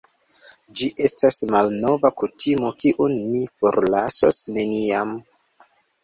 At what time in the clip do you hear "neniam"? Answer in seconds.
4.57-5.13